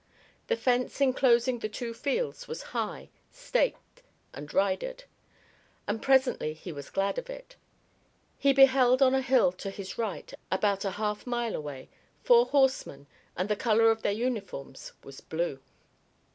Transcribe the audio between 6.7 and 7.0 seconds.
was